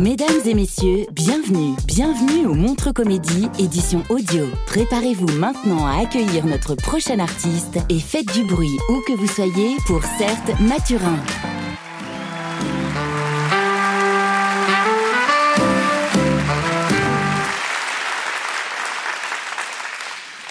[0.00, 4.46] Mesdames et messieurs, bienvenue, bienvenue au Montre Comédie, édition audio.
[4.66, 9.76] Préparez-vous maintenant à accueillir notre prochain artiste et faites du bruit où que vous soyez
[9.86, 11.18] pour Certes Mathurin.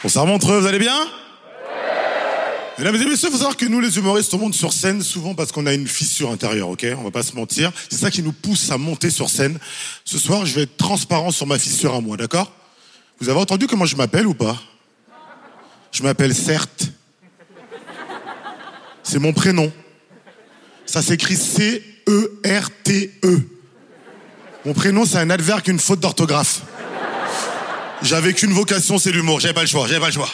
[0.04, 1.08] Bonsoir Montreux, vous allez bien?
[2.80, 5.36] Mesdames et messieurs, il faut savoir que nous, les humoristes, on monte sur scène souvent
[5.36, 7.74] parce qu'on a une fissure intérieure, ok On va pas se mentir.
[7.90, 9.60] C'est ça qui nous pousse à monter sur scène.
[10.06, 12.54] Ce soir, je vais être transparent sur ma fissure à moi, d'accord
[13.20, 14.58] Vous avez entendu comment je m'appelle ou pas
[15.92, 16.86] Je m'appelle Certes.
[19.04, 19.74] C'est mon prénom.
[20.86, 21.82] Ça s'écrit C-E-R-T-E.
[24.66, 26.62] Mon prénom, c'est un adverbe qu'une faute d'orthographe.
[28.04, 29.42] J'avais qu'une vocation, c'est l'humour.
[29.42, 30.30] J'avais pas le choix, j'avais pas le choix.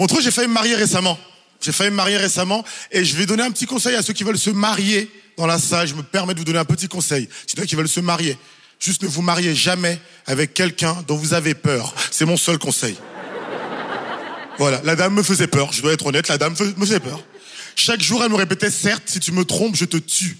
[0.00, 1.18] Montreux, j'ai failli me marier récemment.
[1.60, 4.24] J'ai failli me marier récemment et je vais donner un petit conseil à ceux qui
[4.24, 5.88] veulent se marier dans la salle.
[5.88, 7.28] Je me permets de vous donner un petit conseil.
[7.46, 8.38] C'est qui veulent se marier.
[8.78, 11.94] Juste ne vous mariez jamais avec quelqu'un dont vous avez peur.
[12.10, 12.96] C'est mon seul conseil.
[14.56, 17.22] Voilà, la dame me faisait peur, je dois être honnête, la dame me faisait peur.
[17.76, 20.38] Chaque jour, elle me répétait, certes, si tu me trompes, je te tue.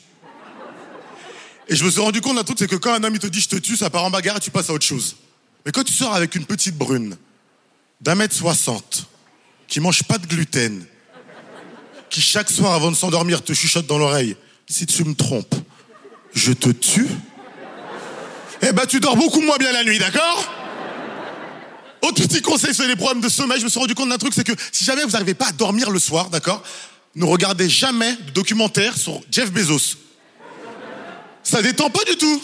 [1.68, 3.26] Et je me suis rendu compte d'un truc, c'est que quand un homme il te
[3.26, 5.16] dit je te tue, ça part en bagarre et tu passes à autre chose.
[5.66, 7.18] Mais quand tu sors avec une petite brune
[8.00, 9.09] d'un mètre soixante,
[9.70, 10.84] qui mange pas de gluten,
[12.10, 14.36] qui chaque soir avant de s'endormir te chuchote dans l'oreille,
[14.68, 15.54] si tu me trompes,
[16.34, 17.06] je te tue,
[18.62, 20.52] eh ben tu dors beaucoup moins bien la nuit, d'accord?
[22.02, 24.34] Autre petit conseil sur les problèmes de sommeil, je me suis rendu compte d'un truc,
[24.34, 26.62] c'est que si jamais vous n'arrivez pas à dormir le soir, d'accord
[27.14, 29.96] Ne regardez jamais de documentaire sur Jeff Bezos.
[31.44, 32.42] Ça détend pas du tout.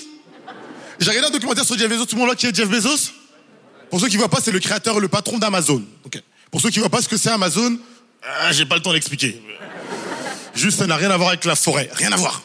[1.00, 3.10] J'ai regardé un documentaire sur Jeff Bezos, tout le monde voit qui est Jeff Bezos?
[3.90, 5.84] Pour ceux qui ne voient pas, c'est le créateur le patron d'Amazon.
[6.04, 6.22] Ok.
[6.50, 7.78] Pour ceux qui ne voient pas ce que c'est Amazon,
[8.22, 9.40] ah, j'ai pas le temps d'expliquer.
[10.54, 11.90] Juste, ça n'a rien à voir avec la forêt.
[11.92, 12.42] Rien à voir.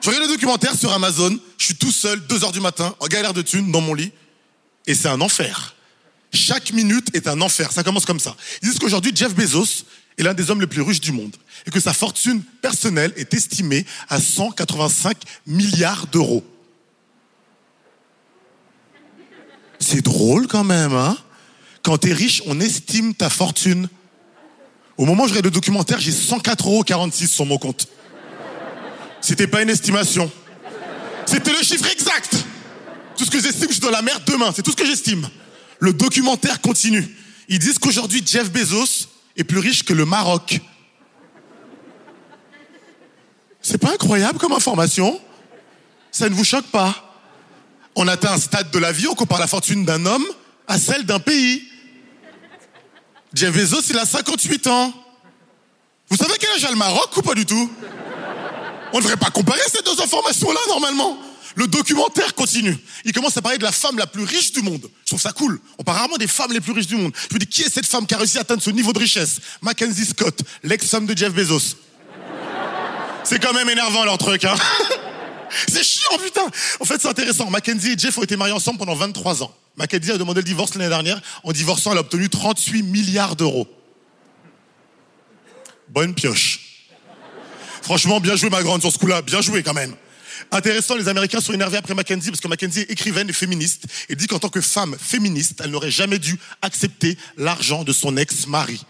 [0.00, 3.06] Je regarde le documentaire sur Amazon, je suis tout seul, 2 heures du matin, en
[3.06, 4.12] galère de thunes, dans mon lit,
[4.86, 5.74] et c'est un enfer.
[6.32, 7.72] Chaque minute est un enfer.
[7.72, 8.36] Ça commence comme ça.
[8.62, 9.84] Ils disent qu'aujourd'hui, Jeff Bezos
[10.16, 11.34] est l'un des hommes les plus riches du monde
[11.66, 15.16] et que sa fortune personnelle est estimée à 185
[15.46, 16.44] milliards d'euros.
[19.80, 21.16] C'est drôle quand même, hein?
[21.88, 23.88] Quand t'es riche, on estime ta fortune.
[24.98, 27.88] Au moment où je regarde le documentaire, j'ai 104,46 euros sur mon compte.
[29.22, 30.30] C'était pas une estimation.
[31.24, 32.44] C'était le chiffre exact.
[33.16, 34.52] Tout ce que j'estime, je suis dans la merde demain.
[34.54, 35.30] C'est tout ce que j'estime.
[35.78, 37.08] Le documentaire continue.
[37.48, 40.60] Ils disent qu'aujourd'hui, Jeff Bezos est plus riche que le Maroc.
[43.62, 45.18] C'est pas incroyable comme information?
[46.10, 47.18] Ça ne vous choque pas?
[47.94, 50.26] On atteint un stade de la vie, on compare la fortune d'un homme
[50.66, 51.62] à celle d'un pays.
[53.34, 54.92] Jeff Bezos, il a 58 ans.
[56.08, 57.70] Vous savez quel âge a le Maroc ou pas du tout?
[58.92, 61.18] On ne devrait pas comparer ces deux informations-là, normalement.
[61.56, 62.76] Le documentaire continue.
[63.04, 64.88] Il commence à parler de la femme la plus riche du monde.
[65.04, 65.60] Je trouve ça cool.
[65.78, 67.12] On parle rarement des femmes les plus riches du monde.
[67.28, 68.98] Je me dis, qui est cette femme qui a réussi à atteindre ce niveau de
[68.98, 69.40] richesse?
[69.60, 71.76] Mackenzie Scott, l'ex-femme de Jeff Bezos.
[73.24, 74.54] C'est quand même énervant leur truc, hein
[75.68, 76.46] C'est chiant, putain.
[76.80, 77.50] En fait, c'est intéressant.
[77.50, 79.54] Mackenzie et Jeff ont été mariés ensemble pendant 23 ans.
[79.78, 81.20] Mackenzie a demandé le divorce l'année dernière.
[81.44, 83.68] En divorçant, elle a obtenu 38 milliards d'euros.
[85.88, 86.88] Bonne pioche.
[87.82, 89.22] Franchement, bien joué, ma grande, sur ce coup-là.
[89.22, 89.94] Bien joué, quand même.
[90.50, 94.26] Intéressant, les Américains sont énervés après Mackenzie parce que Mackenzie écrivaine et féministe et dit
[94.26, 98.84] qu'en tant que femme féministe, elle n'aurait jamais dû accepter l'argent de son ex-mari.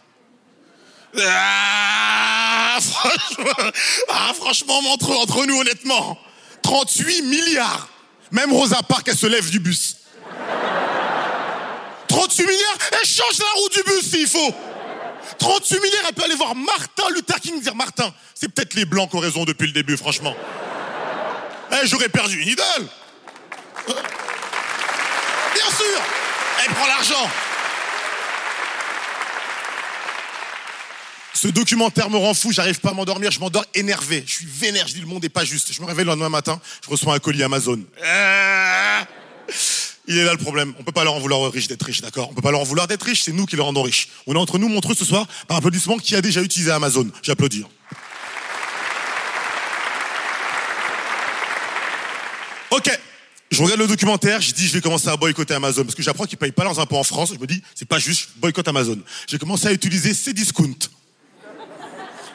[1.21, 3.71] Ah, franchement,
[4.09, 6.19] ah, entre, entre nous, honnêtement.
[6.63, 7.89] 38 milliards.
[8.31, 9.97] Même Rosa Parks, elle se lève du bus.
[12.09, 14.55] 38 milliards, elle change la roue du bus s'il faut.
[15.39, 19.11] 38 milliards, elle peut aller voir Martin Luther King dire Martin, c'est peut-être les blancs
[19.11, 20.35] qui ont raison depuis le début, franchement.
[21.73, 22.89] Eh, j'aurais perdu une idole.
[23.91, 23.93] Euh,
[25.55, 26.01] Bien sûr,
[26.65, 27.31] elle prend l'argent.
[31.35, 34.89] Ce documentaire me rend fou, j'arrive pas à m'endormir, je m'endors énervé, je suis vénère,
[34.89, 35.73] je dis le monde est pas juste.
[35.73, 37.81] Je me réveille le lendemain matin, je reçois un colis Amazon.
[38.05, 38.58] Ah
[40.11, 42.01] Il est là le problème, on peut pas leur en vouloir aux riches d'être riches,
[42.01, 42.31] d'accord?
[42.31, 44.09] On peut pas leur en vouloir d'être riches, c'est nous qui leur rendons riches.
[44.27, 47.07] On est entre nous montreux ce soir par applaudissement qui a déjà utilisé Amazon.
[47.23, 47.67] J'applaudis.
[52.71, 52.99] Ok,
[53.51, 56.25] je regarde le documentaire, je dis je vais commencer à boycotter Amazon parce que j'apprends
[56.25, 57.33] qu'ils payent pas leurs impôts en France.
[57.35, 58.99] Je me dis c'est pas juste, je boycotte Amazon.
[59.27, 60.89] J'ai commencé à utiliser Cdiscount.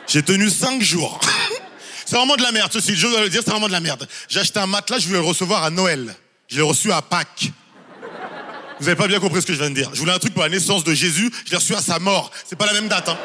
[0.07, 1.19] J'ai tenu cinq jours.
[2.05, 4.07] c'est vraiment de la merde, ceci, je dois le dire, c'est vraiment de la merde.
[4.29, 6.15] J'ai acheté un matelas, je voulais le recevoir à Noël.
[6.49, 7.51] Je l'ai reçu à Pâques.
[8.83, 9.89] Vous avez pas bien compris ce que je viens de dire.
[9.93, 12.31] Je voulais un truc pour la naissance de Jésus, je l'ai reçu à sa mort.
[12.45, 13.17] C'est pas la même date, hein.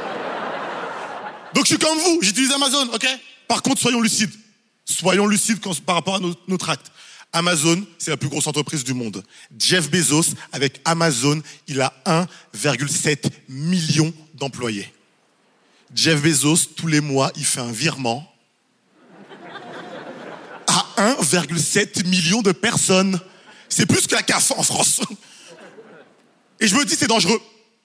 [1.52, 3.05] Donc je suis comme vous, j'utilise Amazon, ok?
[3.49, 4.31] Par contre, soyons lucides.
[4.84, 6.93] Soyons lucides par rapport à notre acte.
[7.32, 9.25] Amazon, c'est la plus grosse entreprise du monde.
[9.58, 14.88] Jeff Bezos, avec Amazon, il a 1,7 million d'employés.
[15.93, 18.32] Jeff Bezos, tous les mois, il fait un virement
[20.69, 23.19] à 1,7 million de personnes.
[23.69, 25.00] C'est plus que la CAF en France.
[26.60, 27.40] Et je me dis, c'est dangereux.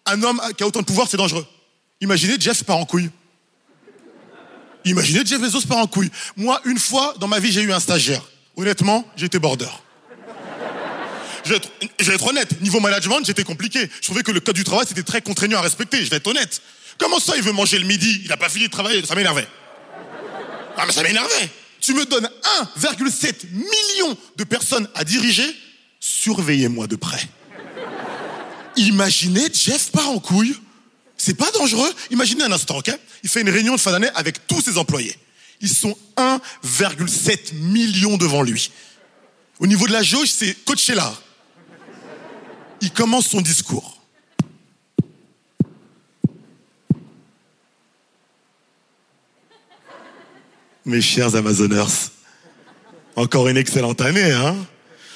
[0.05, 1.45] Un homme qui a autant de pouvoir, c'est dangereux.
[2.01, 3.09] Imaginez Jeff part en couille.
[4.85, 6.11] Imaginez Jeff Bezos part en couille.
[6.35, 8.21] Moi, une fois dans ma vie, j'ai eu un stagiaire.
[8.57, 9.69] Honnêtement, j'étais border.
[11.45, 13.89] Je vais, être, je vais être honnête, niveau management, j'étais compliqué.
[13.99, 16.03] Je trouvais que le code du travail, c'était très contraignant à respecter.
[16.03, 16.61] Je vais être honnête.
[16.97, 18.21] Comment ça, il veut manger le midi?
[18.23, 19.05] Il n'a pas fini de travailler.
[19.05, 19.47] Ça m'énervait.
[20.77, 21.49] Ah, mais ça m'énervait.
[21.81, 22.29] Tu me donnes
[22.79, 25.45] 1,7 million de personnes à diriger.
[25.99, 27.27] Surveillez-moi de près.
[28.75, 30.55] Imaginez Jeff part en couille.
[31.17, 31.91] C'est pas dangereux.
[32.11, 32.91] Imaginez un instant, ok?
[33.23, 35.17] Il fait une réunion de fin d'année avec tous ses employés.
[35.61, 38.71] Ils sont 1,7 million devant lui.
[39.59, 41.13] Au niveau de la jauge, c'est Coachella.
[42.81, 44.01] Il commence son discours.
[50.85, 52.09] Mes chers Amazoners,
[53.15, 54.57] encore une excellente année, hein?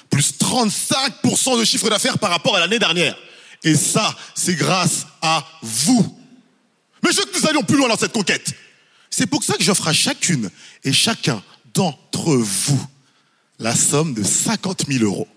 [0.09, 3.17] Plus 35% de chiffre d'affaires par rapport à l'année dernière.
[3.63, 6.17] Et ça, c'est grâce à vous.
[7.03, 8.53] Mais je veux que nous allions plus loin dans cette conquête.
[9.09, 10.49] C'est pour ça que j'offre à chacune
[10.83, 11.41] et chacun
[11.73, 12.87] d'entre vous
[13.59, 15.27] la somme de 50 000 euros.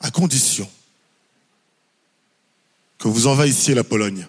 [0.00, 0.68] À condition
[2.98, 4.26] que vous envahissiez la Pologne.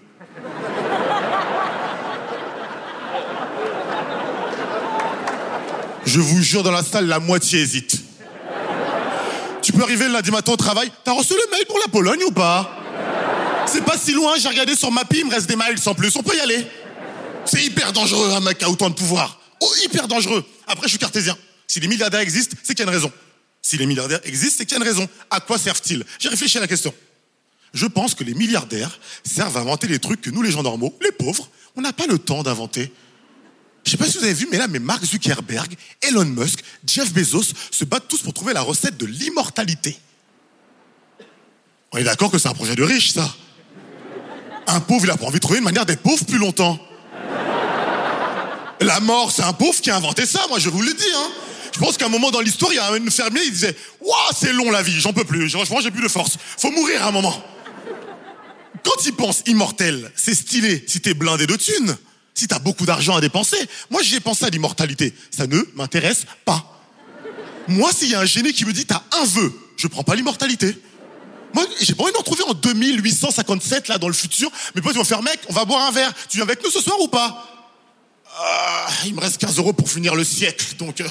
[6.06, 8.05] Je vous jure, dans la salle, la moitié hésite.
[9.76, 10.90] Peux arriver lundi matin au travail.
[11.04, 12.82] T'as reçu le mail pour la Pologne ou pas?
[13.68, 15.94] C'est pas si loin, j'ai regardé sur ma pile, il me reste des mails sans
[15.94, 16.16] plus.
[16.16, 16.66] On peut y aller.
[17.46, 19.40] C'est hyper dangereux, un mec qui a autant de pouvoir.
[19.60, 20.46] Oh, hyper dangereux.
[20.66, 21.38] Après, je suis cartésien.
[21.68, 23.12] Si les milliardaires existent, c'est qu'il y a une raison.
[23.62, 25.10] Si les milliardaires existent, c'est qu'il y a une raison.
[25.30, 26.06] À quoi servent-ils?
[26.20, 26.94] J'ai réfléchi à la question.
[27.74, 30.98] Je pense que les milliardaires servent à inventer les trucs que nous, les gens normaux,
[31.02, 32.94] les pauvres, on n'a pas le temps d'inventer.
[33.86, 37.14] Je sais pas si vous avez vu, mais là, mais Mark Zuckerberg, Elon Musk, Jeff
[37.14, 39.98] Bezos se battent tous pour trouver la recette de l'immortalité.
[41.92, 43.32] On est d'accord que c'est un projet de riche, ça.
[44.68, 46.80] Un pauvre, il a pas envie de trouver une manière d'être pauvre plus longtemps.
[48.82, 51.04] La mort, c'est un pauvre qui a inventé ça, moi je vous le dis.
[51.16, 51.32] Hein.
[51.72, 54.16] Je pense qu'à un moment dans l'histoire, il y a un fermier, il disait Waouh,
[54.36, 56.38] c'est long la vie, j'en peux plus, franchement, j'ai plus de force.
[56.58, 57.36] Faut mourir à un moment.
[58.84, 61.96] Quand il pense immortel, c'est stylé si t'es blindé de thunes
[62.36, 63.58] si tu beaucoup d'argent à dépenser.
[63.90, 65.14] Moi, j'ai pensé à l'immortalité.
[65.32, 66.72] Ça ne m'intéresse pas.
[67.68, 70.16] Moi, s'il y a un génie qui me dit, t'as un vœu, je prends pas
[70.16, 70.78] l'immortalité.
[71.54, 74.52] Moi, j'ai pas envie d'en trouver en 2857, là, dans le futur.
[74.76, 76.14] Mais toi, tu vas faire, mec, on va boire un verre.
[76.30, 77.48] Tu viens avec nous ce soir ou pas?
[78.38, 81.02] Ah, Il me reste 15 euros pour finir le siècle, donc...
[81.02, 81.08] Euh...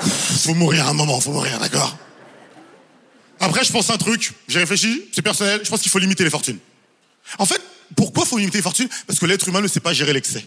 [0.00, 1.96] Faut mourir un moment, faut mourir, d'accord?
[3.38, 4.32] Après, je pense un truc.
[4.48, 5.60] J'ai réfléchi, c'est personnel.
[5.62, 6.58] Je pense qu'il faut limiter les fortunes.
[7.38, 7.62] En fait,
[7.96, 10.44] pourquoi faut limiter les fortunes Parce que l'être humain ne sait pas gérer l'excès.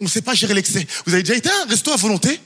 [0.00, 0.86] On ne sait pas gérer l'excès.
[1.06, 2.40] Vous avez déjà été à un resto à volonté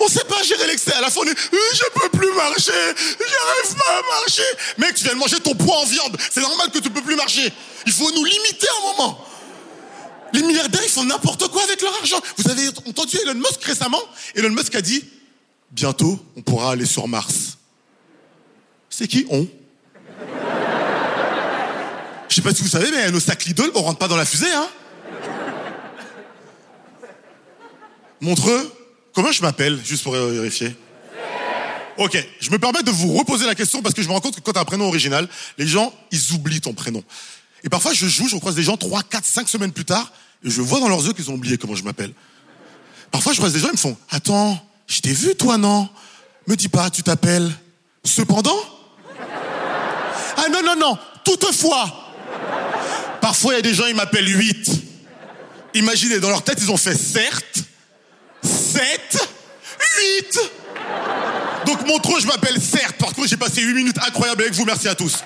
[0.00, 0.92] on ne sait pas gérer l'excès.
[0.92, 4.42] À la fin, on est, euh, je peux plus marcher, j'arrive pas à marcher.
[4.78, 6.16] Mec, tu viens de manger ton poids en viande.
[6.30, 7.52] C'est normal que tu peux plus marcher.
[7.86, 9.26] Il faut nous limiter un moment.
[10.32, 12.20] Les milliardaires, ils font n'importe quoi avec leur argent.
[12.36, 14.02] Vous avez entendu Elon Musk récemment
[14.34, 15.04] Elon Musk a dit,
[15.70, 17.58] bientôt, on pourra aller sur Mars.
[18.90, 19.48] C'est qui on
[22.36, 24.26] je sais pas si vous savez, mais nos sacs Lidl, on rentre pas dans la
[24.26, 24.68] fusée, hein
[28.20, 28.70] Montreux,
[29.14, 30.76] comment je m'appelle, juste pour vérifier?
[31.96, 34.36] Ok, je me permets de vous reposer la question parce que je me rends compte
[34.36, 35.26] que quand tu as un prénom original,
[35.56, 37.02] les gens, ils oublient ton prénom.
[37.64, 40.12] Et parfois, je joue, je croise des gens 3, 4, 5 semaines plus tard,
[40.44, 42.12] et je vois dans leurs yeux qu'ils ont oublié comment je m'appelle.
[43.12, 45.88] Parfois, je croise des gens, ils me font Attends, je t'ai vu, toi, non?
[46.46, 47.50] Me dis pas, tu t'appelles.
[48.04, 48.60] Cependant
[50.36, 52.02] Ah non, non, non, toutefois
[53.26, 54.70] Parfois, il y a des gens, ils m'appellent 8.
[55.74, 57.58] Imaginez, dans leur tête, ils ont fait certes,
[58.40, 59.28] 7,
[60.22, 60.38] 8.
[61.66, 62.94] Donc, Montreux, je m'appelle certes.
[62.98, 64.64] Par contre, j'ai passé 8 minutes incroyables avec vous.
[64.64, 65.24] Merci à tous.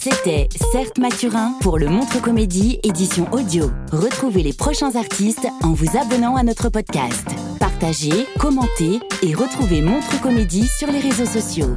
[0.00, 3.70] C'était Certes Mathurin pour le Montre Comédie édition audio.
[3.92, 7.26] Retrouvez les prochains artistes en vous abonnant à notre podcast.
[7.60, 11.76] Partagez, commentez et retrouvez Montre Comédie sur les réseaux sociaux.